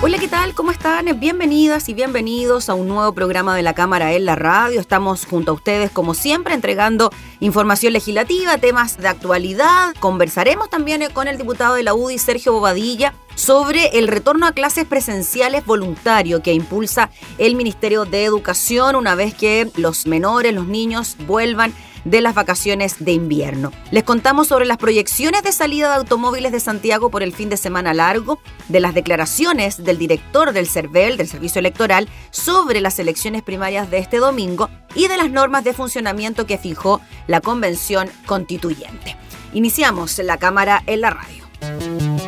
[0.00, 0.54] Hola, ¿qué tal?
[0.54, 1.06] ¿Cómo están?
[1.18, 4.78] Bienvenidas y bienvenidos a un nuevo programa de la Cámara en la Radio.
[4.78, 9.96] Estamos junto a ustedes, como siempre, entregando información legislativa, temas de actualidad.
[9.98, 14.84] Conversaremos también con el diputado de la UDI, Sergio Bobadilla, sobre el retorno a clases
[14.86, 21.16] presenciales voluntario que impulsa el Ministerio de Educación una vez que los menores, los niños,
[21.26, 21.74] vuelvan
[22.04, 23.72] de las vacaciones de invierno.
[23.90, 27.56] Les contamos sobre las proyecciones de salida de automóviles de Santiago por el fin de
[27.56, 33.42] semana largo, de las declaraciones del director del CERVEL, del Servicio Electoral, sobre las elecciones
[33.42, 39.16] primarias de este domingo y de las normas de funcionamiento que fijó la Convención Constituyente.
[39.52, 42.27] Iniciamos la cámara en la radio.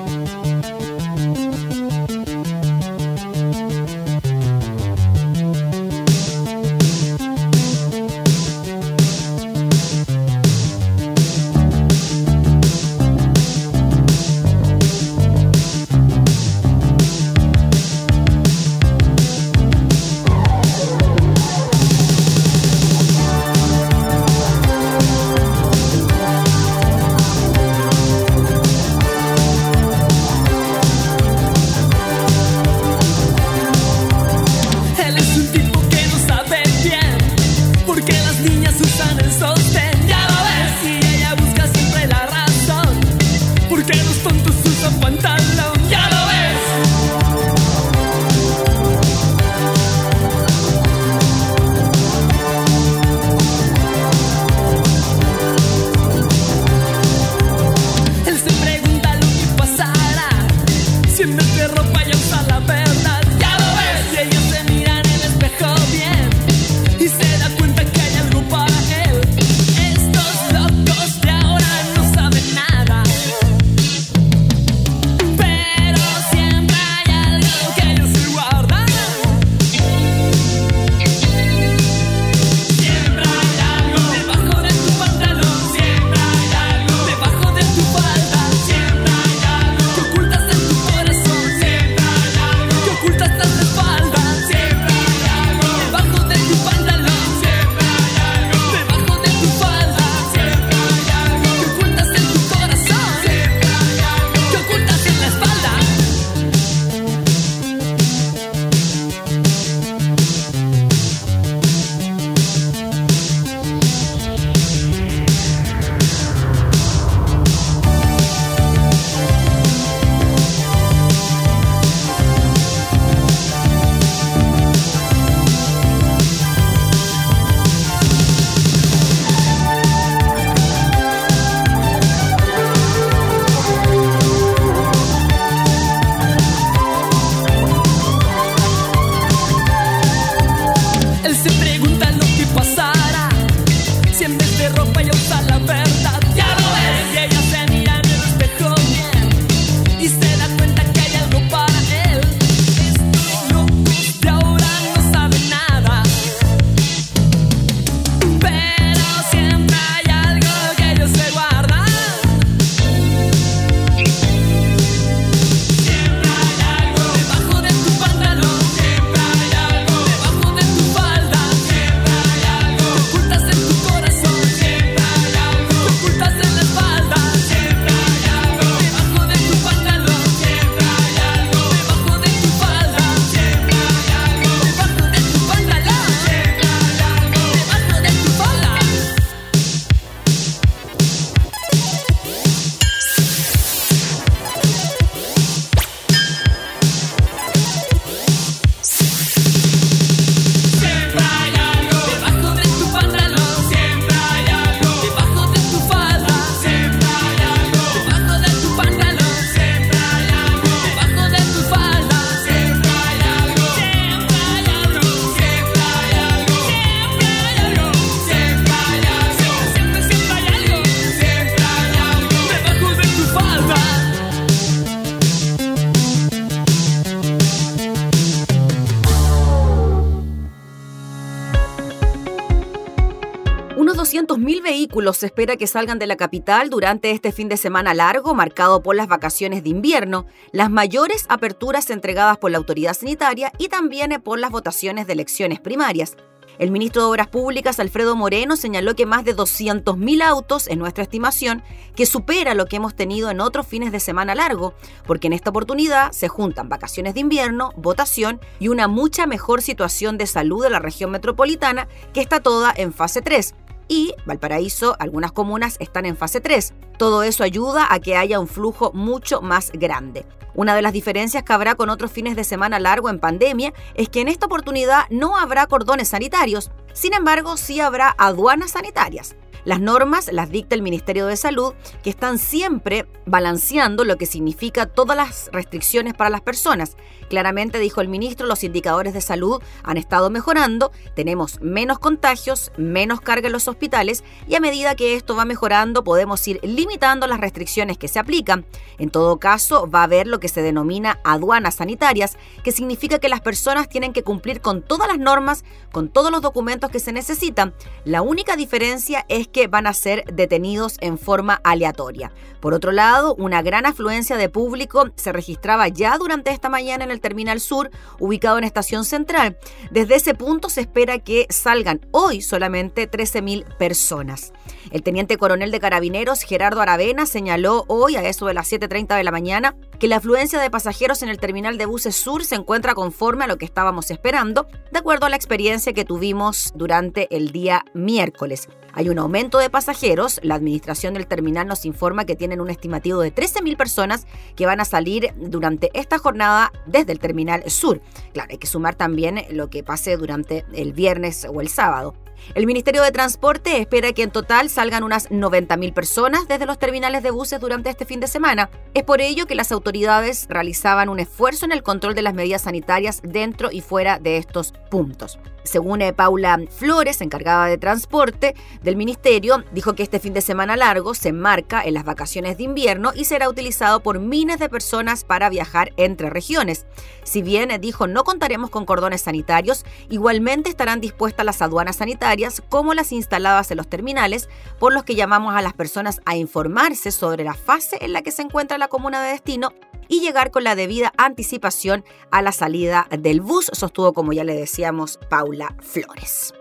[235.00, 238.82] Vehículos se espera que salgan de la capital durante este fin de semana largo, marcado
[238.82, 244.20] por las vacaciones de invierno, las mayores aperturas entregadas por la autoridad sanitaria y también
[244.23, 246.17] por las votaciones de elecciones primarias.
[246.58, 251.03] El ministro de Obras Públicas, Alfredo Moreno, señaló que más de 200.000 autos es nuestra
[251.03, 251.62] estimación,
[251.96, 254.75] que supera lo que hemos tenido en otros fines de semana largo,
[255.06, 260.19] porque en esta oportunidad se juntan vacaciones de invierno, votación y una mucha mejor situación
[260.19, 263.55] de salud de la región metropolitana, que está toda en fase 3
[263.90, 266.72] y Valparaíso, algunas comunas están en fase 3.
[266.96, 270.25] Todo eso ayuda a que haya un flujo mucho más grande.
[270.54, 274.08] Una de las diferencias que habrá con otros fines de semana largo en pandemia es
[274.08, 279.34] que en esta oportunidad no habrá cordones sanitarios, sin embargo sí habrá aduanas sanitarias.
[279.64, 284.86] Las normas las dicta el Ministerio de Salud, que están siempre balanceando lo que significa
[284.86, 286.96] todas las restricciones para las personas.
[287.28, 293.20] Claramente, dijo el ministro, los indicadores de salud han estado mejorando, tenemos menos contagios, menos
[293.20, 297.40] carga en los hospitales y a medida que esto va mejorando podemos ir limitando las
[297.40, 298.64] restricciones que se aplican.
[298.98, 303.28] En todo caso, va a haber lo que se denomina aduanas sanitarias, que significa que
[303.28, 307.12] las personas tienen que cumplir con todas las normas, con todos los documentos que se
[307.12, 307.74] necesitan.
[308.04, 312.32] La única diferencia es que van a ser detenidos en forma aleatoria.
[312.61, 317.11] Por otro lado, una gran afluencia de público se registraba ya durante esta mañana en
[317.11, 319.58] el Terminal Sur, ubicado en Estación Central.
[319.91, 324.52] Desde ese punto se espera que salgan hoy solamente 13.000 personas.
[324.91, 329.25] El teniente coronel de carabineros Gerardo Aravena señaló hoy a eso de las 7.30 de
[329.25, 332.94] la mañana que la afluencia de pasajeros en el terminal de buses sur se encuentra
[332.94, 337.53] conforme a lo que estábamos esperando, de acuerdo a la experiencia que tuvimos durante el
[337.53, 338.69] día miércoles.
[338.92, 343.20] Hay un aumento de pasajeros, la administración del terminal nos informa que tienen un estimativo
[343.20, 344.26] de 13.000 personas
[344.56, 348.00] que van a salir durante esta jornada desde el terminal sur.
[348.32, 352.14] Claro, hay que sumar también lo que pase durante el viernes o el sábado.
[352.54, 357.22] El Ministerio de Transporte espera que en total salgan unas 90.000 personas desde los terminales
[357.22, 358.70] de buses durante este fin de semana.
[358.94, 362.62] Es por ello que las autoridades realizaban un esfuerzo en el control de las medidas
[362.62, 365.38] sanitarias dentro y fuera de estos puntos.
[365.70, 370.76] Según eh, Paula Flores, encargada de transporte del ministerio, dijo que este fin de semana
[370.76, 375.22] largo se enmarca en las vacaciones de invierno y será utilizado por miles de personas
[375.22, 376.87] para viajar entre regiones.
[377.22, 382.64] Si bien eh, dijo no contaremos con cordones sanitarios, igualmente estarán dispuestas las aduanas sanitarias
[382.69, 384.49] como las instaladas en los terminales,
[384.81, 388.32] por los que llamamos a las personas a informarse sobre la fase en la que
[388.32, 389.72] se encuentra la comuna de destino
[390.10, 394.54] y llegar con la debida anticipación a la salida del bus, sostuvo como ya le
[394.54, 396.52] decíamos Paula Flores.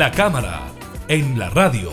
[0.00, 0.62] La cámara
[1.08, 1.90] en la radio.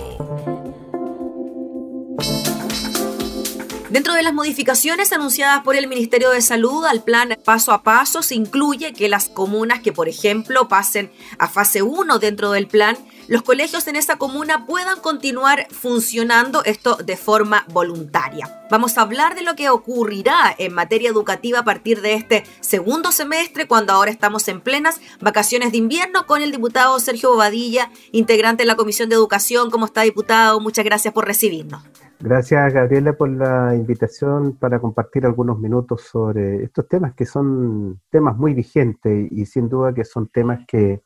[3.90, 8.22] Dentro de las modificaciones anunciadas por el Ministerio de Salud al plan paso a paso
[8.22, 12.98] se incluye que las comunas que, por ejemplo, pasen a fase 1 dentro del plan
[13.28, 18.48] los colegios en esa comuna puedan continuar funcionando esto de forma voluntaria.
[18.72, 23.12] Vamos a hablar de lo que ocurrirá en materia educativa a partir de este segundo
[23.12, 28.64] semestre, cuando ahora estamos en plenas vacaciones de invierno, con el diputado Sergio Bobadilla, integrante
[28.64, 29.72] de la Comisión de Educación.
[29.72, 30.62] ¿Cómo está, diputado?
[30.62, 31.84] Muchas gracias por recibirnos.
[32.20, 38.38] Gracias, Gabriela, por la invitación para compartir algunos minutos sobre estos temas que son temas
[38.38, 41.02] muy vigentes y sin duda que son temas que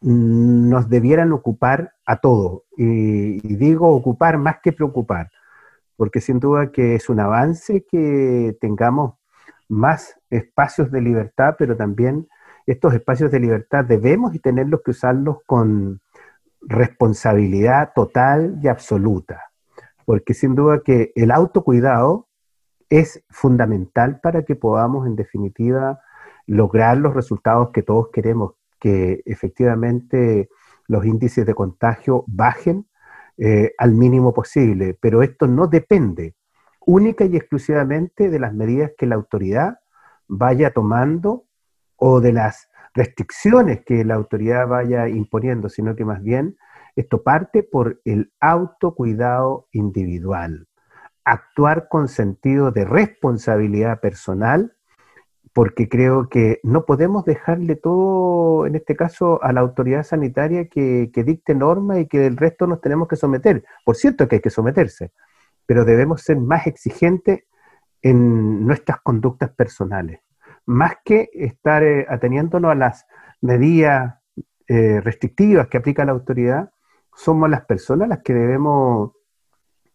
[0.00, 2.62] nos debieran ocupar a todos.
[2.76, 5.30] Y, digo ocupar más que preocupar,
[5.96, 9.14] porque sin duda que es un avance que tengamos
[9.68, 12.28] más espacios de libertad, pero también
[12.66, 16.00] estos espacios de libertad debemos y tenerlos que usarlos con
[16.60, 19.50] responsabilidad total y absoluta,
[20.04, 22.28] porque sin duda que el autocuidado
[22.88, 26.00] es fundamental para que podamos en definitiva
[26.46, 30.48] lograr los resultados que todos queremos, que efectivamente
[30.88, 32.88] los índices de contagio bajen
[33.38, 36.34] eh, al mínimo posible, pero esto no depende
[36.84, 39.78] única y exclusivamente de las medidas que la autoridad
[40.26, 41.44] vaya tomando
[41.94, 46.56] o de las restricciones que la autoridad vaya imponiendo, sino que más bien
[46.96, 50.66] esto parte por el autocuidado individual,
[51.24, 54.74] actuar con sentido de responsabilidad personal
[55.52, 61.10] porque creo que no podemos dejarle todo, en este caso, a la autoridad sanitaria que,
[61.14, 63.64] dicte normas y que el resto nos tenemos que someter.
[63.84, 65.12] Por cierto que hay que someterse,
[65.66, 67.44] pero debemos ser más exigentes
[68.00, 70.20] en nuestras conductas personales,
[70.64, 73.06] más que estar eh, ateniéndonos a las
[73.40, 74.14] medidas
[74.68, 76.70] eh, restrictivas que aplica la autoridad,
[77.14, 79.12] somos las personas las que debemos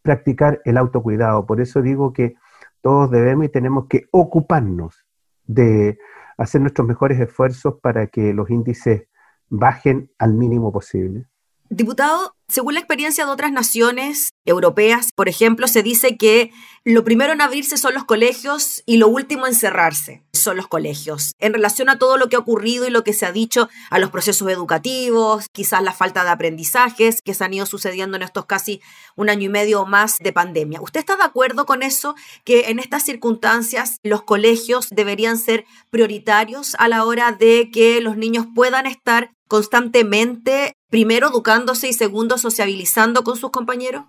[0.03, 1.47] practicar el autocuidado.
[1.47, 2.35] Por eso digo que
[2.81, 5.06] todos debemos y tenemos que ocuparnos
[5.48, 5.98] de
[6.38, 9.08] hacer nuestros mejores esfuerzos para que los índices
[9.50, 11.25] bajen al mínimo posible.
[11.69, 16.51] Diputado, según la experiencia de otras naciones europeas, por ejemplo, se dice que
[16.86, 21.33] lo primero en abrirse son los colegios y lo último en cerrarse son los colegios.
[21.39, 24.00] En relación a todo lo que ha ocurrido y lo que se ha dicho a
[24.00, 28.45] los procesos educativos, quizás la falta de aprendizajes que se han ido sucediendo en estos
[28.45, 28.81] casi
[29.17, 30.79] un año y medio o más de pandemia.
[30.79, 32.15] ¿Usted está de acuerdo con eso?
[32.45, 38.15] Que en estas circunstancias los colegios deberían ser prioritarios a la hora de que los
[38.15, 44.06] niños puedan estar constantemente, primero educándose y segundo sociabilizando con sus compañeros?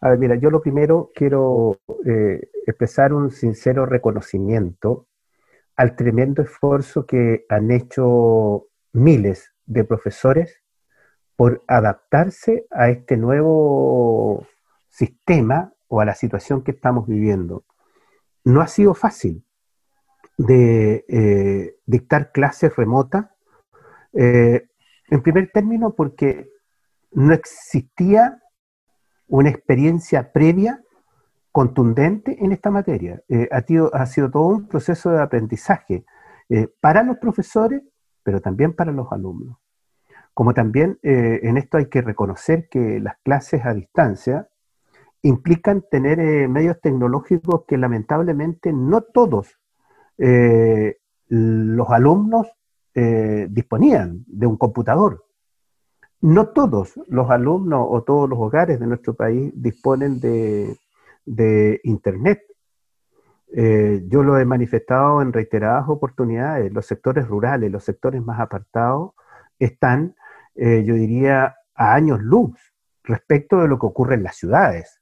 [0.00, 5.06] A ver, mira, yo lo primero quiero eh, expresar un sincero reconocimiento
[5.76, 10.62] al tremendo esfuerzo que han hecho miles de profesores
[11.36, 14.46] por adaptarse a este nuevo
[14.88, 17.64] sistema o a la situación que estamos viviendo.
[18.44, 19.44] No ha sido fácil
[20.36, 23.26] de eh, dictar clases remotas
[24.12, 24.68] eh,
[25.14, 26.50] en primer término, porque
[27.12, 28.42] no existía
[29.28, 30.82] una experiencia previa
[31.52, 33.22] contundente en esta materia.
[33.28, 36.04] Eh, ha, sido, todo un proceso de aprendizaje
[36.48, 37.82] eh, para los profesores,
[38.24, 39.58] pero también para los alumnos.
[40.32, 44.48] Como también eh, en esto hay que reconocer que las clases a distancia
[45.22, 49.60] implican tener medios tecnológicos que lamentablemente no todos
[51.28, 52.48] los alumnos
[52.96, 55.24] eh, disponían de un computador.
[56.20, 60.78] No todos los alumnos o todos los hogares de nuestro país disponen de,
[61.82, 62.40] Internet.
[63.52, 66.72] Eh, yo lo he manifestado en reiteradas oportunidades.
[66.72, 69.14] Los sectores rurales, los sectores más apartados,
[69.58, 70.14] están,
[70.54, 72.52] eh, yo diría, a años luz
[73.02, 75.00] respecto de lo que ocurre en las ciudades.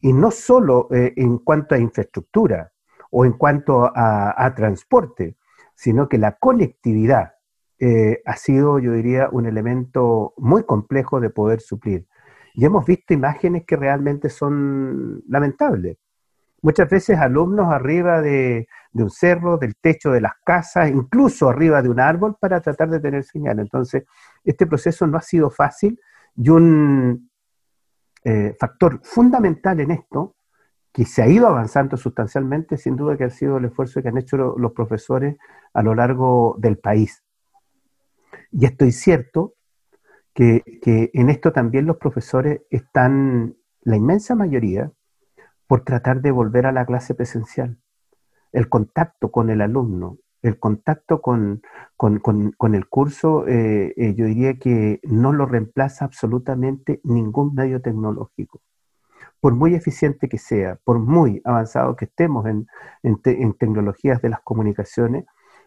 [0.00, 2.72] Y no solo en cuanto a infraestructura
[3.10, 5.36] o en cuanto a transporte,
[5.80, 7.36] sino que la conectividad
[7.78, 12.06] eh, ha sido, yo diría, un elemento muy complejo de poder suplir.
[12.52, 15.96] Y hemos visto imágenes que realmente son lamentables.
[16.60, 21.88] Muchas veces alumnos arriba de, un cerro, del techo de las casas, incluso arriba de
[21.88, 23.58] un árbol para tratar de tener señal.
[23.58, 24.04] Entonces,
[24.44, 25.98] este proceso no ha sido fácil
[26.36, 27.30] y un
[28.22, 30.36] eh, factor fundamental en esto
[30.92, 34.18] que se ha ido avanzando sustancialmente, sin duda que ha sido el esfuerzo que han
[34.18, 35.36] hecho los profesores
[35.72, 37.22] a lo largo del país.
[38.50, 39.54] Y estoy cierto
[40.34, 40.62] que,
[41.12, 44.90] en esto también los profesores están, la inmensa mayoría,
[45.66, 47.78] por tratar de volver a la clase presencial.
[48.52, 51.62] El contacto con el alumno, El contacto con,
[51.98, 58.60] el curso, eh, eh, yo diría que no lo reemplaza absolutamente ningún medio tecnológico.
[59.40, 62.66] Por muy eficiente que sea, por muy avanzado que estemos en,
[63.58, 65.24] tecnologías de las comunicaciones,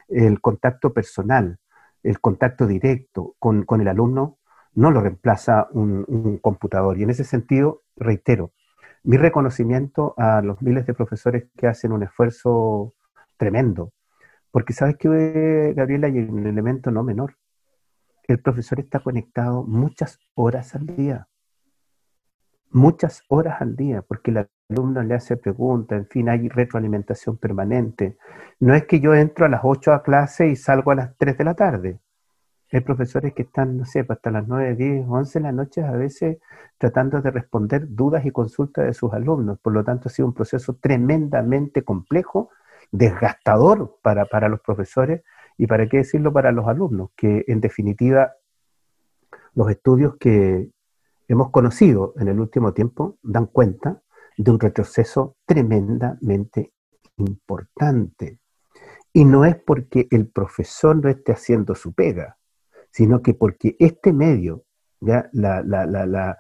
[0.10, 1.60] el contacto personal,
[2.04, 4.38] el contacto directo con, el alumno
[4.76, 7.00] no lo reemplaza un, computador.
[7.00, 8.54] Y en ese sentido, reitero,
[9.04, 12.94] mi reconocimiento a los miles de profesores que hacen un esfuerzo
[13.38, 13.92] tremendo.
[14.52, 17.38] Porque sabes que, Gabriela, hay un elemento no menor.
[18.28, 21.28] El profesor está conectado muchas horas al día.
[22.74, 28.18] Muchas horas al día, porque el alumno le hace preguntas, en fin, hay retroalimentación permanente.
[28.60, 31.38] No es que yo entro a las 8 a clase y salgo a las 3
[31.38, 32.00] de la tarde.
[32.72, 35.84] Hay profesores que están, no sé, pues, hasta las 9, 10, 11 de la noche
[35.84, 36.40] a veces
[36.80, 39.60] tratando de responder dudas y consultas de sus alumnos.
[39.60, 42.50] Por lo tanto, ha sido un proceso tremendamente complejo,
[42.92, 45.22] desgastador para, para los profesores
[45.60, 48.34] y, para qué decirlo, para los alumnos, que en definitiva
[49.54, 50.72] los estudios que
[51.34, 54.02] hemos conocido en el último tiempo dan cuenta
[54.38, 56.74] de un retroceso tremendamente
[57.18, 58.40] importante.
[59.12, 62.38] Y no es porque el profesor no esté haciendo su pega,
[62.90, 64.64] sino que porque este medio,
[65.00, 65.30] ¿ya?
[65.34, 66.38] La,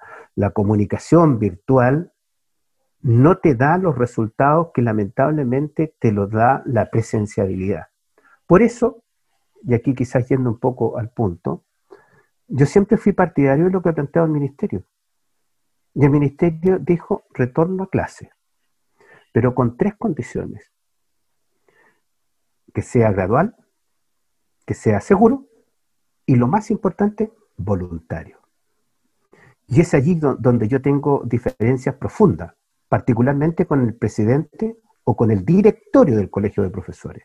[0.54, 2.12] comunicación virtual,
[3.02, 7.88] no te da los resultados que lamentablemente te lo da la presenciabilidad.
[8.48, 9.04] Por eso,
[9.64, 11.66] y aquí quizás yendo un poco al punto,
[12.56, 14.84] yo siempre fui partidario de lo que ha planteado el ministerio.
[15.96, 18.30] Y el ministerio dijo retorno a clase,
[19.32, 20.72] pero con tres condiciones.
[22.72, 23.56] Que sea gradual,
[24.68, 25.48] que sea seguro
[26.28, 28.40] y lo más importante, voluntario.
[29.66, 32.54] Y es allí donde yo tengo diferencias profundas,
[32.88, 37.24] particularmente con el presidente o con el directorio del colegio de profesores,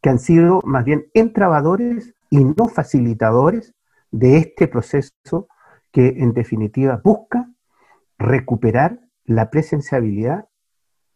[0.00, 3.72] que han sido más bien entrabadores y no facilitadores
[4.12, 5.48] de este proceso
[5.90, 7.50] que en definitiva busca
[8.18, 10.48] recuperar la presenciabilidad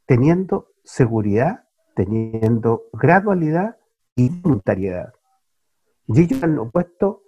[0.06, 3.76] teniendo seguridad, teniendo gradualidad
[4.14, 5.12] y voluntariedad.
[6.06, 7.22] Y ellos han opuesto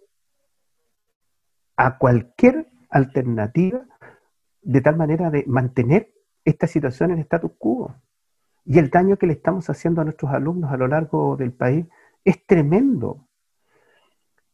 [1.76, 3.84] a cualquier alternativa
[4.62, 6.12] de tal manera de mantener
[6.44, 7.94] esta situación en status quo.
[8.64, 11.86] Y el daño que le estamos haciendo a nuestros alumnos a lo largo del país
[12.24, 13.27] es tremendo.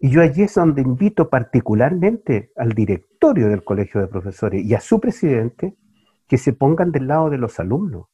[0.04, 4.80] Y yo allí es donde invito particularmente al directorio del Colegio de Profesores y a
[4.80, 5.78] su presidente
[6.28, 8.08] que se pongan del lado de los alumnos.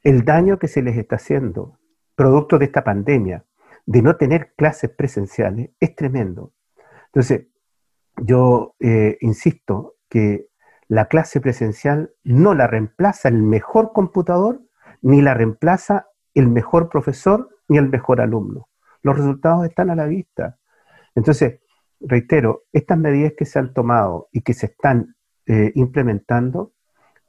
[0.00, 1.80] El daño que se les está haciendo,
[2.14, 3.44] producto de esta pandemia,
[3.84, 6.52] de no tener clases presenciales es tremendo.
[7.06, 7.48] Entonces,
[8.16, 10.46] yo eh, insisto que
[10.86, 14.62] la clase presencial no la reemplaza el mejor computador,
[15.00, 18.68] ni la reemplaza el mejor profesor, ni el mejor alumno.
[19.02, 20.58] Los resultados están a la vista.
[21.14, 21.60] Entonces,
[22.00, 26.72] reitero, estas medidas que se han tomado y que se están eh, implementando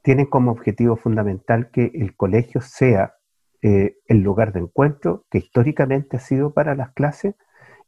[0.02, 3.14] tienen como objetivo fundamental que el colegio sea
[3.62, 7.34] eh, el lugar de encuentro que históricamente ha sido para las clases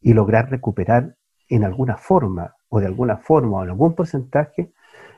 [0.01, 1.17] y lograr recuperar
[1.49, 4.73] en alguna forma o de alguna forma o en algún porcentaje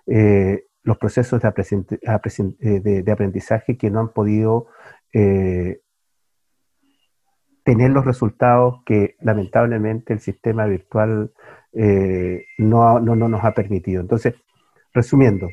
[0.06, 4.66] eh, los procesos de, de, aprendizaje que no han podido
[7.68, 11.34] tener los resultados que lamentablemente el sistema virtual
[11.74, 14.00] no, no, no nos ha permitido.
[14.00, 14.34] Entonces,
[14.94, 15.50] resumiendo,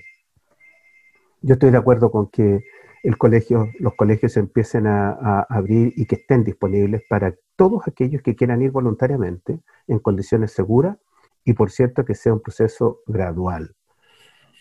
[1.42, 2.64] yo estoy de acuerdo con que
[3.04, 8.34] el colegio, los colegios empiecen a, abrir y que estén disponibles para todos aquellos que
[8.34, 10.96] quieran ir voluntariamente en condiciones seguras
[11.44, 13.76] y por cierto que sea un proceso gradual.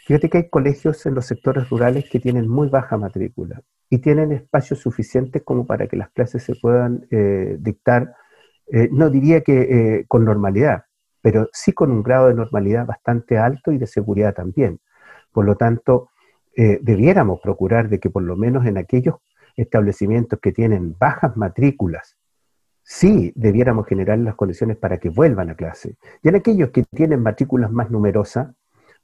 [0.04, 4.32] Fíjate que hay colegios en los sectores rurales que tienen muy baja matrícula y tienen
[4.32, 8.14] espacios suficientes como para que las clases se puedan eh, dictar,
[8.66, 10.84] eh, no diría que eh, con normalidad,
[11.22, 14.78] pero sí con un grado de normalidad bastante alto y de seguridad también.
[15.32, 16.10] Por lo tanto,
[16.56, 19.16] debiéramos procurar de que por lo menos en aquellos
[19.56, 22.16] establecimientos que tienen bajas matrículas,
[22.84, 25.96] sí debiéramos generar las condiciones para que vuelvan a clase.
[26.22, 28.54] Y en aquellos que tienen matrículas más numerosas,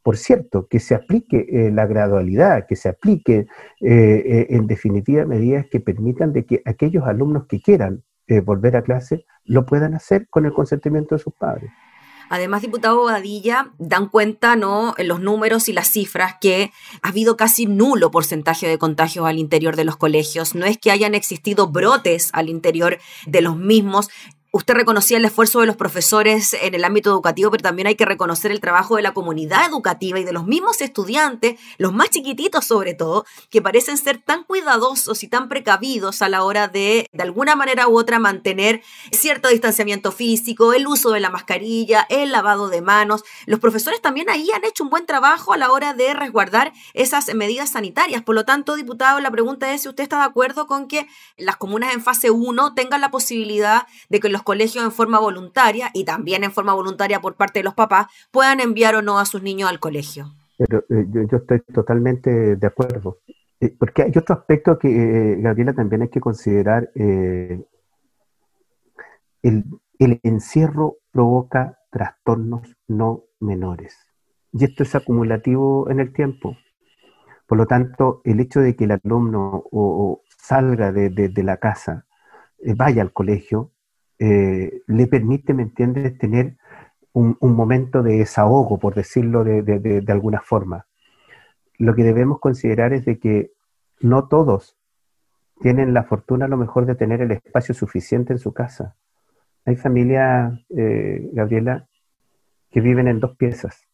[0.03, 3.47] por cierto, que se aplique eh, la gradualidad, que se aplique
[3.81, 8.03] eh, en definitiva medidas que permitan de que aquellos alumnos que quieran
[8.45, 11.73] volver a clase lo puedan hacer con el consentimiento de sus padres.
[12.31, 16.71] Además, diputado Badilla, dan cuenta, ¿no?, en los números y las cifras que
[17.03, 20.55] ha habido casi nulo porcentaje de contagios al interior de los colegios.
[20.55, 24.11] No es que hayan existido brotes al interior de los mismos.
[24.53, 28.05] Usted reconocía el esfuerzo de los profesores en el ámbito educativo, pero también hay que
[28.05, 32.65] reconocer el trabajo de la comunidad educativa y de los mismos estudiantes, los más chiquititos
[32.65, 37.23] sobre todo, que parecen ser tan cuidadosos y tan precavidos a la hora de, de
[37.23, 38.83] alguna manera u otra, mantener
[39.13, 43.23] cierto distanciamiento físico, el uso de la mascarilla, el lavado de manos.
[43.47, 47.33] Los profesores también ahí han hecho un buen trabajo a la hora de resguardar esas
[47.37, 48.23] medidas sanitarias.
[48.23, 51.57] Por lo tanto, diputado, la pregunta es si usted está de acuerdo con que las
[51.57, 56.05] comunas en fase 1 tengan la posibilidad de que los colegios en forma voluntaria y
[56.05, 59.43] también en forma voluntaria por parte de los papás puedan enviar o no a sus
[59.43, 60.33] niños al colegio.
[60.61, 63.21] Pero, eh, yo, estoy totalmente de acuerdo.
[63.61, 66.91] Eh, porque hay otro aspecto que, eh, Gabriela, también hay que considerar.
[69.43, 69.65] el,
[70.23, 73.97] encierro provoca trastornos no menores.
[74.53, 76.57] Y esto es acumulativo en el tiempo.
[77.47, 82.07] Por lo tanto, el hecho de que el alumno o, salga de, de, la casa,
[82.77, 83.73] vaya al colegio,
[84.21, 86.57] eh, le permite, ¿me entiendes?, tener
[87.13, 90.87] un, momento de desahogo, por decirlo de, alguna forma.
[91.79, 93.51] Lo que debemos considerar es de que
[94.01, 94.77] no todos
[95.61, 98.95] tienen la fortuna a lo mejor de tener el espacio suficiente en su casa.
[99.65, 101.89] Hay familias, eh, Gabriela,
[102.71, 103.90] que viven en dos piezas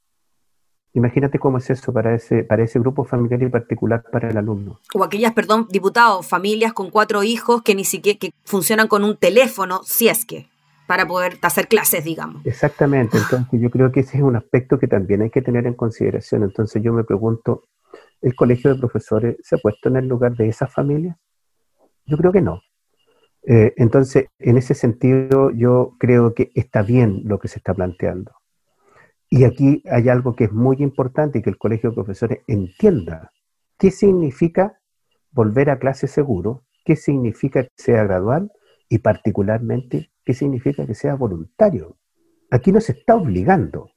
[0.97, 4.81] Imagínate cómo es eso para ese, para ese grupo familiar y particular para el alumno.
[4.95, 9.15] O aquellas, perdón, diputados, familias con cuatro hijos que ni siquiera que funcionan con un
[9.19, 10.49] teléfono, si es que,
[10.87, 12.47] para poder hacer clases, digamos.
[12.47, 15.75] Exactamente, entonces yo creo que ese es un aspecto que también hay que tener en
[15.75, 16.45] consideración.
[16.45, 17.65] Entonces yo me pregunto,
[18.23, 21.19] ¿el colegio de profesores se ha puesto en el lugar de esas familias?
[22.07, 22.63] Yo creo que no.
[23.47, 28.33] Eh, entonces, en ese sentido, yo creo que está bien lo que se está planteando.
[29.29, 33.33] Y aquí hay algo que es muy importante y que el Colegio de Profesores entienda.
[33.79, 34.79] ¿Qué significa
[35.33, 36.65] volver a clase seguro?
[36.85, 38.53] ¿Qué significa que sea gradual?
[38.89, 41.97] Y particularmente, ¿qué significa que sea voluntario?
[42.51, 43.91] Aquí no se está obligando.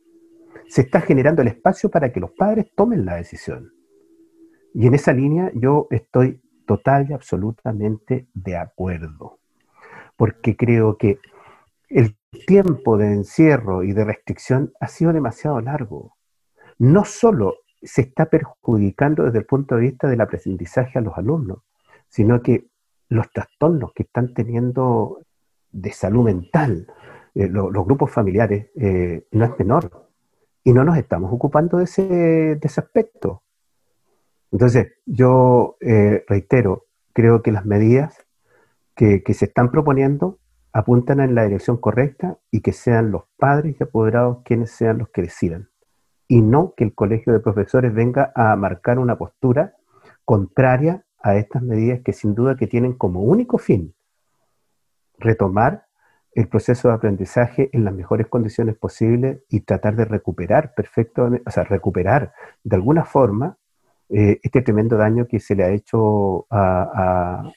[0.67, 3.71] Se está generando el espacio para que los padres tomen la decisión.
[4.73, 9.39] Y en esa línea yo estoy total y absolutamente de acuerdo.
[10.17, 11.19] Porque creo que
[11.89, 16.15] el tiempo de encierro y de restricción ha sido demasiado largo.
[16.77, 21.59] No solo se está perjudicando desde el punto de vista del aprendizaje a los alumnos,
[22.07, 22.67] sino que
[23.09, 25.21] los trastornos que están teniendo
[25.71, 26.87] de salud mental,
[27.35, 30.07] eh, los grupos familiares, eh, no es menor.
[30.63, 33.43] Y no nos estamos ocupando de ese, aspecto.
[34.51, 38.25] Entonces, yo eh, reitero, creo que las medidas
[38.95, 40.38] que se están proponiendo
[40.71, 45.09] apuntan en la dirección correcta y que sean los padres y apoderados quienes sean los
[45.09, 45.69] que decidan.
[46.27, 49.75] Y no que el colegio de profesores venga a marcar una postura
[50.25, 53.95] contraria a estas medidas que sin duda que tienen como único fin
[55.17, 55.85] retomar
[56.33, 61.51] el proceso de aprendizaje en las mejores condiciones posibles y tratar de recuperar perfecto, o
[61.51, 63.57] sea, recuperar de alguna forma
[64.09, 67.51] eh, este tremendo daño que se le ha hecho a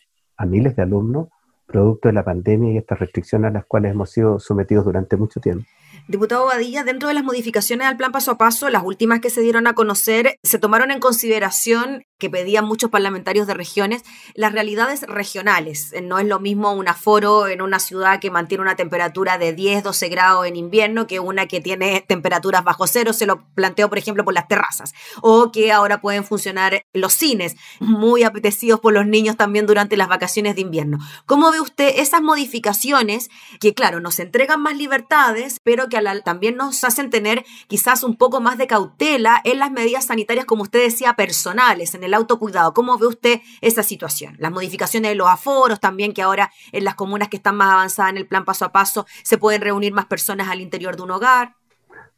[0.47, 1.29] miles de alumnos
[1.73, 5.41] producto de la pandemia y estas restricciones a las cuales hemos sido sometidos durante mucho
[5.41, 5.67] tiempo.
[6.09, 9.41] Diputado Badilla, dentro de las modificaciones al plan paso a paso, las últimas que se
[9.41, 15.03] dieron a conocer, se tomaron en consideración que pedían muchos parlamentarios de regiones, las realidades
[15.03, 15.93] regionales.
[16.05, 19.83] No es lo mismo un aforo en una ciudad que mantiene una temperatura de 10,
[19.83, 23.99] 12 grados en invierno que una que tiene temperaturas bajo cero, se lo planteo por
[23.99, 29.07] ejemplo por las terrazas, o que ahora pueden funcionar los cines, muy apetecidos por los
[29.07, 30.99] niños también durante las vacaciones de invierno.
[31.27, 36.85] ¿Cómo ve usted esas modificaciones que, claro, nos entregan más libertades, pero que también nos
[36.85, 41.15] hacen tener quizás un poco más de cautela en las medidas sanitarias, como usted decía,
[41.15, 42.75] personales, en el autocuidado.
[42.75, 44.37] ¿Cómo ve usted esa situación?
[44.39, 48.13] Las modificaciones de los aforos también, que ahora en las comunas que están más avanzadas
[48.13, 51.11] en el plan paso a paso se pueden reunir más personas al interior de un
[51.11, 51.55] hogar.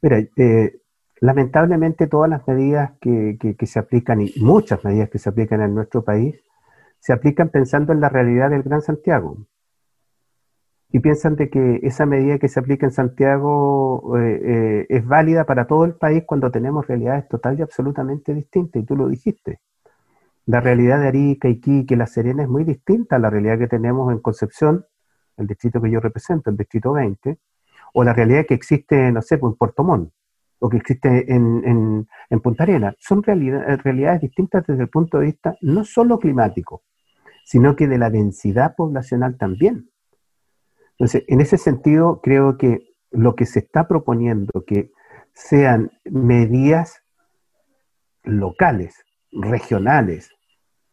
[0.03, 0.81] Mira, eh,
[1.21, 5.75] lamentablemente todas las medidas que, que, se aplican y muchas medidas que se aplican en
[5.75, 6.37] nuestro país
[6.99, 9.39] se aplican pensando en la realidad del Gran Santiago
[10.95, 15.45] y piensan de que esa medida que se aplica en Santiago eh, eh, es válida
[15.45, 19.59] para todo el país cuando tenemos realidades total y absolutamente distintas, y tú lo dijiste.
[20.47, 24.13] La realidad de Arica, Iquique, La Serena es muy distinta a la realidad que tenemos
[24.13, 24.87] en Concepción,
[25.37, 27.41] el distrito que yo represento, el distrito 20,
[27.95, 30.13] o la realidad que existe, no sé, pues, en Puerto Montt,
[30.61, 32.95] o que existe en, en, Punta Arena.
[33.01, 36.85] Son realidades distintas desde el punto de vista no solo climático,
[37.45, 39.89] sino que de la densidad poblacional también.
[40.99, 44.93] Entonces, en ese sentido, creo que lo que se está proponiendo, que
[45.33, 47.03] sean medidas
[48.23, 50.31] locales, regionales,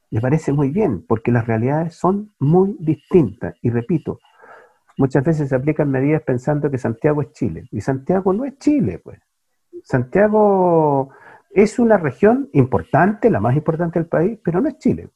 [0.09, 3.55] me parece muy bien, porque las realidades son muy distintas.
[3.61, 4.19] Y repito,
[4.97, 7.67] muchas veces se aplican medidas pensando que Santiago es Chile.
[7.71, 9.19] Y Santiago no es Chile, pues.
[9.83, 11.09] Santiago
[11.49, 15.09] es una región importante, la más importante del país, pero no es Chile.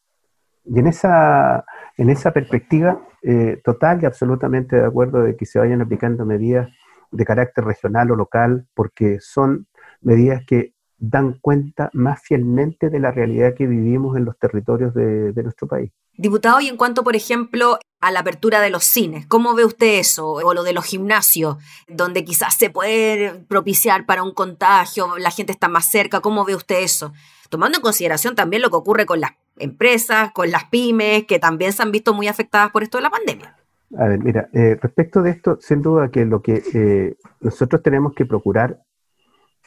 [0.64, 1.66] Y en esa,
[1.98, 6.70] en esa perspectiva, eh, total y absolutamente de acuerdo de que se vayan aplicando medidas
[7.12, 9.68] de carácter regional o local, porque son
[10.02, 15.34] medidas que dan cuenta más fielmente de la realidad que vivimos en los territorios de,
[15.44, 15.92] nuestro país.
[16.18, 20.00] Diputado, y en cuanto, por ejemplo, a la apertura de los cines, ¿cómo ve usted
[20.00, 20.32] eso?
[20.32, 25.52] O lo de los gimnasios, donde quizás se puede propiciar para un contagio, la gente
[25.52, 27.14] está más cerca, ¿cómo ve usted eso?
[27.50, 31.74] Tomando en consideración también lo que ocurre con las empresas, con las pymes, que también
[31.74, 33.56] se han visto muy afectadas por esto de la pandemia.
[33.98, 38.14] A ver, mira, eh, respecto de esto, sin duda que lo que eh, nosotros tenemos
[38.14, 38.82] que procurar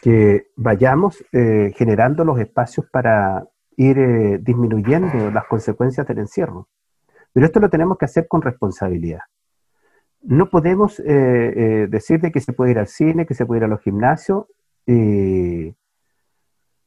[0.02, 3.46] que vayamos eh, generando los espacios para
[3.76, 6.68] ir eh, disminuyendo las consecuencias del encierro.
[7.32, 9.20] Pero esto lo tenemos que hacer con responsabilidad.
[10.20, 13.68] No podemos decir de que se puede ir al cine, que se puede ir a
[13.68, 14.46] los gimnasios,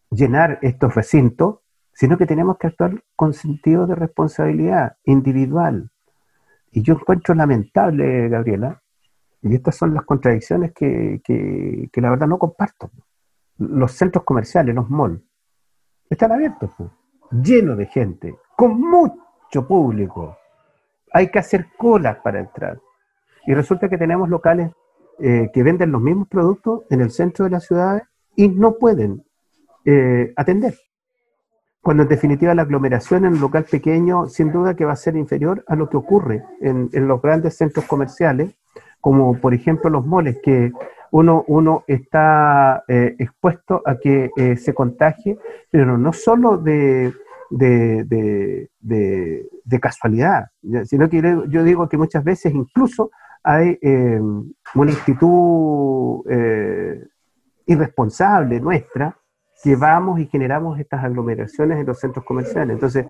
[0.09, 1.61] llenar estos recintos,
[2.01, 5.91] sino que tenemos que actuar con sentido de responsabilidad individual.
[6.71, 8.81] Y yo encuentro lamentable, Gabriela,
[9.43, 12.89] y estas son las contradicciones que, que, la verdad no comparto.
[13.59, 15.21] Los centros comerciales, los malls,
[16.09, 16.71] están abiertos,
[17.29, 20.35] llenos de gente, con mucho público.
[21.13, 22.79] Hay que hacer colas para entrar.
[23.45, 24.71] Y resulta que tenemos locales
[25.19, 28.01] eh, que venden los mismos productos en el centro de las ciudades
[28.35, 29.23] y no pueden
[29.85, 30.73] eh, atender.
[31.81, 35.15] Cuando en definitiva la aglomeración en un local pequeño sin duda que va a ser
[35.15, 38.55] inferior a lo que ocurre en, en los grandes centros comerciales
[39.01, 40.71] como por ejemplo los moles, que
[41.09, 45.37] uno, uno está eh, expuesto a que eh, se contagie,
[45.69, 47.11] pero no solo de,
[47.49, 48.69] de,
[49.81, 50.45] casualidad,
[50.85, 53.11] sino que yo digo que muchas veces incluso
[53.43, 54.21] hay eh,
[54.75, 56.21] una actitud
[57.65, 59.17] irresponsable nuestra
[59.63, 62.74] que vamos y generamos estas aglomeraciones en los centros comerciales.
[62.74, 63.08] Entonces,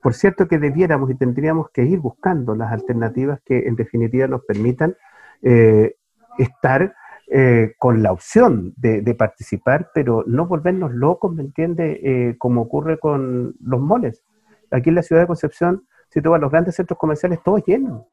[0.00, 4.44] por cierto que debiéramos y tendríamos que ir buscando las alternativas que en definitiva nos
[4.44, 4.96] permitan
[5.42, 5.96] eh,
[6.38, 6.94] estar
[7.28, 12.00] eh, con la opción de, participar, pero no volvernos locos, ¿me entiende?
[12.02, 14.22] Eh, como ocurre con los moles.
[14.70, 18.08] Aquí en la ciudad de Concepción, si tú vas los grandes centros comerciales, todo lleno.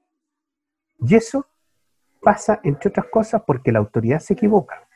[1.00, 1.46] Y eso
[2.22, 4.88] pasa, entre otras cosas, porque la autoridad se equivoca,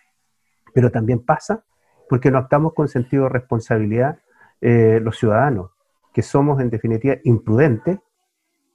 [0.73, 1.65] pero también pasa
[2.09, 4.19] porque no actuamos con sentido de responsabilidad
[4.61, 5.71] los ciudadanos,
[6.11, 7.99] que somos en definitiva imprudentes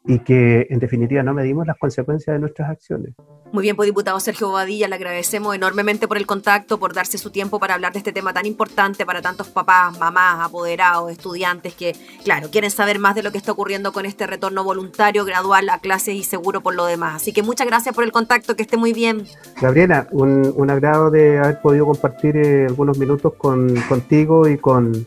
[0.07, 3.15] y que en definitiva no medimos las consecuencias de nuestras acciones.
[3.53, 7.31] Muy bien, pues diputado Sergio Bobadilla, le agradecemos enormemente por el contacto, por darse su
[7.31, 11.97] tiempo para hablar de este tema tan importante para tantos papás, mamás, apoderados, estudiantes que,
[12.25, 15.81] claro, quieren saber más de lo que está ocurriendo con este retorno voluntario, gradual a
[15.81, 17.17] clases y seguro por lo demás.
[17.17, 19.25] Así que muchas gracias por el contacto, que esté muy bien.
[19.61, 25.07] Gabriela, un, un agrado de haber podido compartir eh, algunos minutos con, contigo y con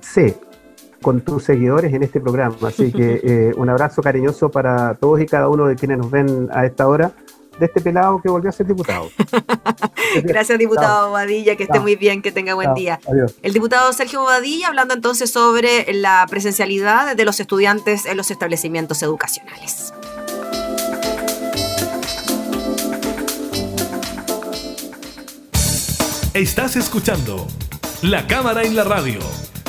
[0.00, 0.34] C
[1.04, 2.56] con tus seguidores en este programa.
[2.66, 6.48] Así que eh, un abrazo cariñoso para todos y cada uno de quienes nos ven
[6.52, 7.12] a esta hora
[7.60, 9.10] de este pelado que volvió a ser diputado.
[10.24, 12.98] Gracias, diputado Bobadilla, que esté muy bien, que tenga buen día.
[13.42, 19.02] El diputado Sergio Bobadilla hablando entonces sobre la presencialidad de los estudiantes en los establecimientos
[19.04, 19.92] educacionales.
[26.32, 27.46] Estás escuchando
[28.02, 29.20] La Cámara en la Radio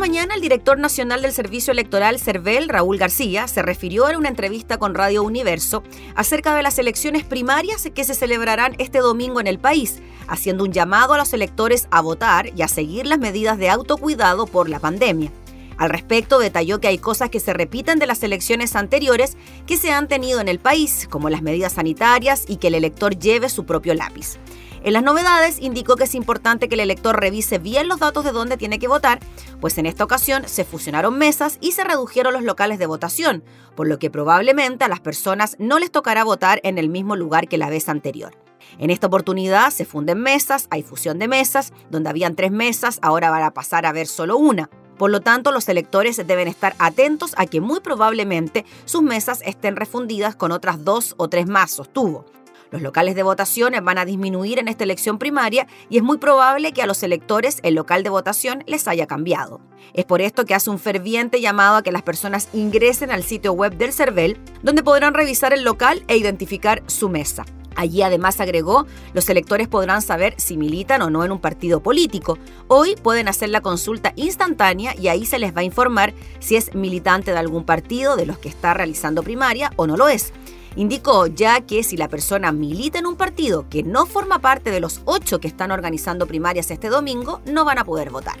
[0.00, 4.78] Mañana, el director nacional del Servicio Electoral, CERVEL, Raúl García, se refirió en una entrevista
[4.78, 5.82] con Radio Universo
[6.14, 10.72] acerca de las elecciones primarias que se celebrarán este domingo en el país, haciendo un
[10.72, 14.80] llamado a los electores a votar y a seguir las medidas de autocuidado por la
[14.80, 15.30] pandemia.
[15.76, 19.36] Al respecto, detalló que hay cosas que se repiten de las elecciones anteriores
[19.66, 23.18] que se han tenido en el país, como las medidas sanitarias y que el elector
[23.18, 24.38] lleve su propio lápiz.
[24.82, 28.32] En las novedades indicó que es importante que el elector revise bien los datos de
[28.32, 29.20] dónde tiene que votar,
[29.60, 33.44] pues en esta ocasión se fusionaron mesas y se redujeron los locales de votación,
[33.76, 37.46] por lo que probablemente a las personas no les tocará votar en el mismo lugar
[37.46, 38.34] que la vez anterior.
[38.78, 43.30] En esta oportunidad se funden mesas, hay fusión de mesas, donde habían tres mesas, ahora
[43.30, 44.70] van a pasar a ver solo una.
[44.96, 49.76] Por lo tanto, los electores deben estar atentos a que muy probablemente sus mesas estén
[49.76, 52.24] refundidas con otras dos o tres más, sostuvo.
[52.70, 56.72] Los locales de votación van a disminuir en esta elección primaria y es muy probable
[56.72, 59.60] que a los electores el local de votación les haya cambiado.
[59.92, 63.52] Es por esto que hace un ferviente llamado a que las personas ingresen al sitio
[63.52, 67.44] web del CERVEL, donde podrán revisar el local e identificar su mesa.
[67.76, 72.38] Allí además agregó, los electores podrán saber si militan o no en un partido político.
[72.68, 76.74] Hoy pueden hacer la consulta instantánea y ahí se les va a informar si es
[76.74, 80.32] militante de algún partido de los que está realizando primaria o no lo es.
[80.76, 84.80] Indicó ya que si la persona milita en un partido que no forma parte de
[84.80, 88.38] los ocho que están organizando primarias este domingo, no van a poder votar.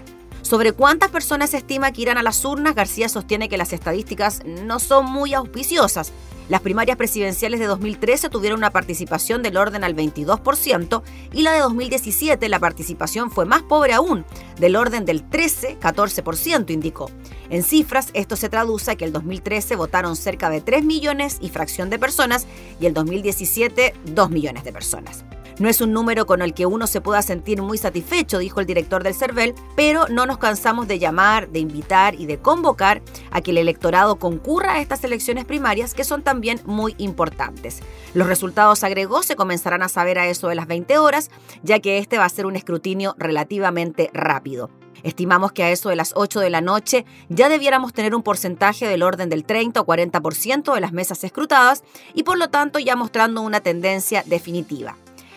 [0.50, 4.42] Sobre cuántas personas se estima que irán a las urnas, García sostiene que las estadísticas
[4.44, 6.10] no son muy auspiciosas.
[6.48, 11.60] Las primarias presidenciales de 2013 tuvieron una participación del orden al 22% y la de
[11.60, 14.24] 2017 la participación fue más pobre aún,
[14.58, 17.08] del orden del 13-14%, indicó.
[17.48, 21.50] En cifras, esto se traduce a que el 2013 votaron cerca de 3 millones y
[21.50, 22.48] fracción de personas
[22.80, 25.24] y el 2017 2 millones de personas.
[25.60, 28.66] No es un número con el que uno se pueda sentir muy satisfecho, dijo el
[28.66, 33.42] director del CERVEL, pero no nos cansamos de llamar, de invitar y de convocar a
[33.42, 37.80] que el electorado concurra a estas elecciones primarias que son también muy importantes.
[38.14, 41.30] Los resultados, agregó, se comenzarán a saber a eso de las 20 horas,
[41.62, 44.70] ya que este va a ser un escrutinio relativamente rápido.
[45.02, 48.88] Estimamos que a eso de las 8 de la noche ya debiéramos tener un porcentaje
[48.88, 51.84] del orden del 30 o 40% de las mesas escrutadas
[52.14, 54.96] y por lo tanto ya mostrando una tendencia definitiva.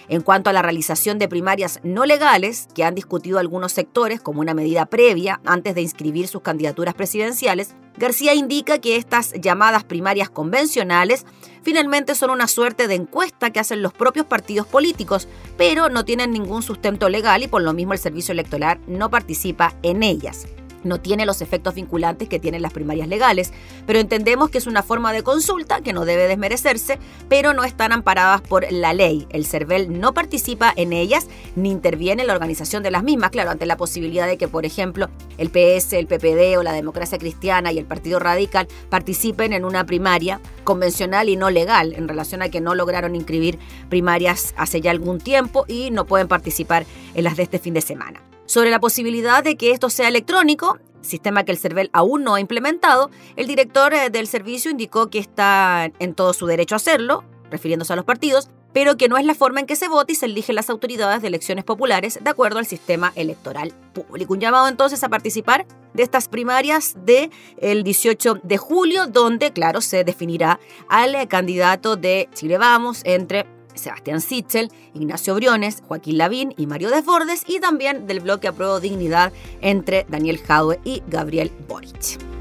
[0.10, 4.42] En cuanto a la realización de primarias no legales, que han discutido algunos sectores como
[4.42, 10.30] una medida previa antes de inscribir sus candidaturas presidenciales, García indica que estas llamadas primarias
[10.30, 11.26] convencionales
[11.62, 15.28] finalmente son una suerte de encuesta que hacen los propios partidos políticos,
[15.58, 19.76] pero no tienen ningún sustento legal y por lo mismo el servicio electoral no participa
[19.84, 20.48] en ellas
[20.84, 23.52] no tiene los efectos vinculantes que tienen las primarias legales,
[23.86, 27.92] pero entendemos que es una forma de consulta que no debe desmerecerse, pero no están
[27.92, 29.28] amparadas por la ley.
[29.30, 33.52] El CERVEL no participa en ellas ni interviene en la organización de las mismas, claro,
[33.52, 37.72] ante la posibilidad de que, por ejemplo, el PS, el PPD o la Democracia Cristiana
[37.72, 42.50] y el Partido Radical participen en una primaria convencional y no legal en relación a
[42.50, 43.60] que no lograron inscribir
[43.90, 47.82] primarias hace ya algún tiempo y no pueden participar en las de este fin de
[47.82, 48.33] semana.
[48.46, 52.40] Sobre la posibilidad de que esto sea electrónico, sistema que el CERVEL aún no ha
[52.40, 57.24] implementado, el director eh, del servicio indicó que está en todo su derecho a hacerlo,
[57.50, 60.16] refiriéndose a los partidos, pero que no es la forma en que se vota y
[60.16, 64.34] se eligen las autoridades de elecciones populares de acuerdo al sistema electoral público.
[64.34, 69.80] Un llamado entonces a participar de estas primarias del el 18 de julio, donde, claro,
[69.80, 73.46] se definirá al candidato de Chile Vamos entre
[73.76, 79.32] Sebastián Sichel, Ignacio Briones, Joaquín Lavín y Mario Desbordes, y también del bloque Apruebo Dignidad
[79.62, 82.33] entre Daniel Jadwe y Gabriel Boric.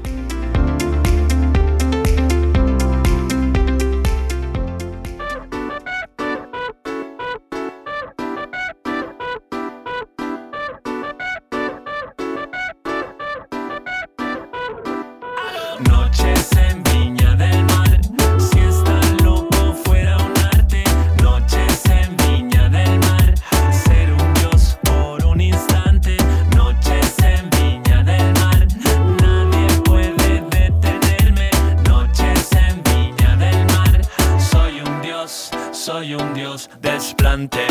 [35.71, 37.65] Soy un Dios desplante.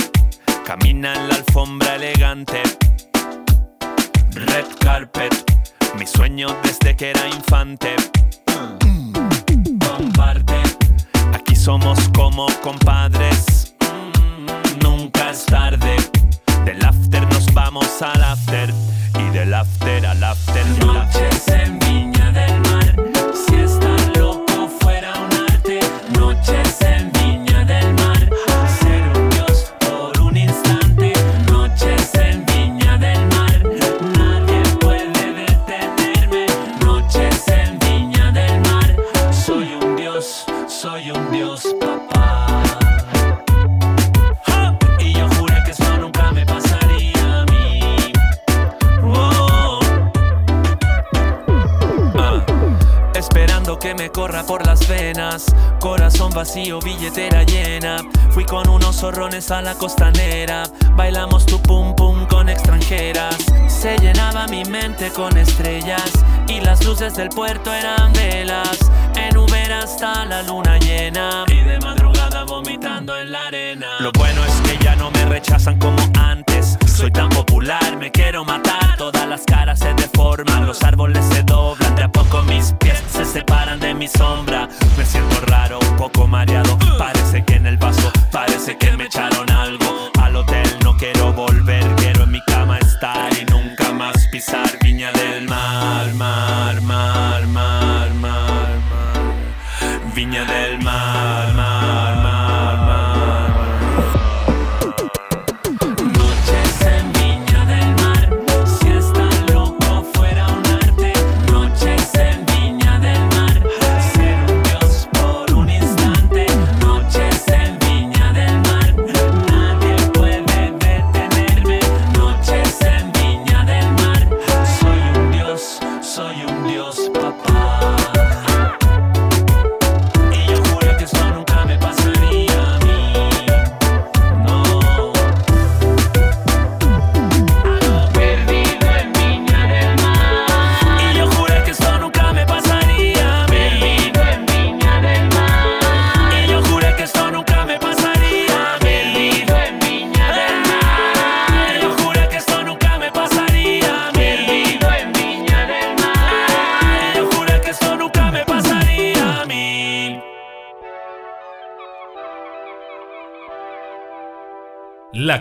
[0.65, 2.63] Camina en la alfombra elegante.
[4.31, 5.35] Red carpet,
[5.99, 7.95] mi sueño desde que era infante.
[9.87, 10.63] Comparte,
[11.35, 13.75] aquí somos como compadres.
[14.83, 15.97] Nunca es tarde.
[16.65, 18.73] Del after nos vamos al after.
[19.19, 20.67] Y del after al after.
[20.87, 22.72] Noches en Viña del Mar.
[54.23, 55.47] Corra por las venas.
[55.81, 57.97] Corazón vacío, billetera llena.
[58.31, 60.63] Fui con unos zorrones a la costanera.
[60.95, 63.37] Bailamos tu pum pum con extranjeras.
[63.67, 66.13] Se llenaba mi mente con estrellas.
[66.47, 68.79] Y las luces del puerto eran velas.
[69.17, 71.45] En Uber hasta la luna llena.
[71.49, 73.89] Y de madrugada vomitando en la arena.
[73.99, 76.52] Lo bueno es que ya no me rechazan como antes.
[76.93, 78.97] Soy tan popular, me quiero matar.
[78.97, 81.95] Todas las caras se deforman, los árboles se doblan.
[81.97, 84.69] De a poco mis pies se separan de mi sombra.
[84.97, 86.79] Me siento raro, un poco mareado.
[86.99, 89.09] Parece que en el vaso, parece que me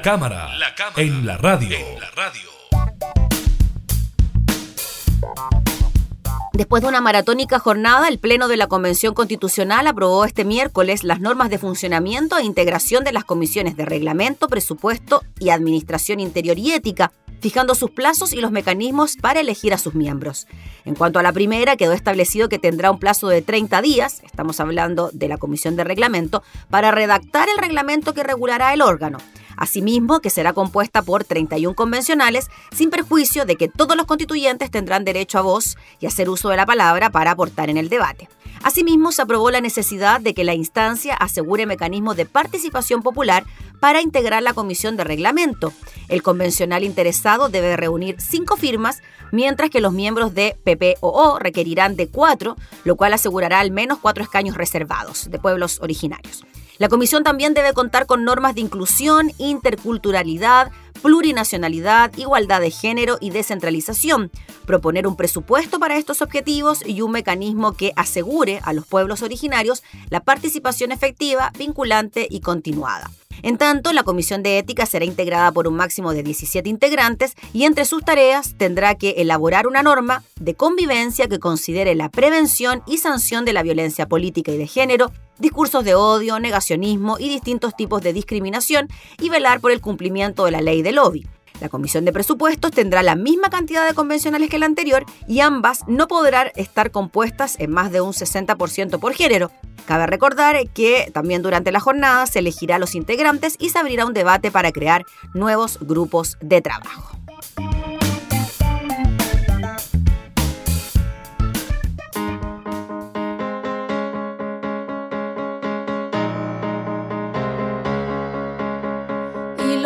[0.02, 0.50] La cámara,
[0.98, 1.78] en, la radio.
[6.54, 11.20] Después de una maratónica jornada, el Pleno de la Convención Constitucional aprobó este miércoles las
[11.20, 16.72] normas de funcionamiento e integración de las comisiones de reglamento, presupuesto y administración interior y
[16.72, 20.48] ética, fijando sus plazos y los mecanismos para elegir a sus miembros.
[20.84, 24.60] En cuanto a la primera, quedó establecido que tendrá un plazo de 30 días, estamos
[24.60, 26.42] hablando de la comisión de reglamento,
[26.72, 29.20] para redactar el reglamento que regulará el órgano.
[29.62, 35.06] Asimismo, que será compuesta por 31 convencionales, sin perjuicio de que todos los constituyentes tendrán
[35.06, 38.28] derecho a voz y hacer uso de la palabra para aportar en el debate.
[38.64, 43.44] Asimismo, se aprobó la necesidad de que la instancia asegure mecanismos de participación popular
[43.80, 45.74] para integrar la comisión de reglamento.
[46.10, 52.08] El convencional interesado debe reunir cinco firmas, mientras que los miembros de PPOO requerirán de
[52.08, 56.44] cuatro, lo cual asegurará al menos cuatro escaños reservados de pueblos originarios.
[56.82, 60.72] La comisión también debe contar con normas de inclusión, interculturalidad,
[61.04, 64.32] plurinacionalidad, igualdad de género y descentralización,
[64.66, 69.84] proponer un presupuesto para estos objetivos y un mecanismo que asegure a los pueblos originarios
[70.10, 73.12] la participación efectiva, vinculante y continuada.
[73.44, 77.66] En tanto, la Comisión de Ética será integrada por un máximo de 17 integrantes y
[77.66, 82.98] entre sus tareas tendrá que elaborar una norma de convivencia que considere la prevención y
[82.98, 85.12] sanción de la violencia política y de género,
[85.42, 88.88] discursos de odio, negacionismo y distintos tipos de discriminación
[89.20, 91.28] y velar por el cumplimiento de la ley de lobby.
[91.60, 95.84] La Comisión de Presupuestos tendrá la misma cantidad de convencionales que la anterior y ambas
[95.88, 99.52] no podrán estar compuestas en más de un 60% por género.
[99.86, 104.06] Cabe recordar que también durante la jornada se elegirá a los integrantes y se abrirá
[104.06, 107.21] un debate para crear nuevos grupos de trabajo.